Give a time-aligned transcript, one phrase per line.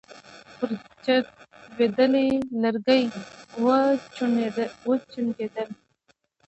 [0.57, 0.69] پر
[1.03, 1.25] چت
[1.75, 2.27] لوېدلي
[2.61, 3.03] لرګي
[3.65, 5.69] وچونګېدل.